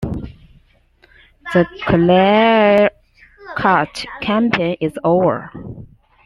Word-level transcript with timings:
The 1.53 1.67
Kleercut 1.83 2.91
campaign 4.19 4.77
is 4.79 4.97
over. 5.03 5.51